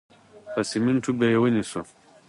په 0.53 0.59
سمینټو 0.69 1.11
کې 1.13 1.17
به 1.17 1.25
یې 1.31 1.37
ونیسو. 1.41 1.81